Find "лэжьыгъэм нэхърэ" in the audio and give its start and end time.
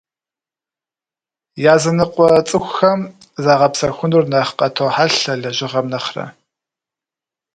5.41-6.25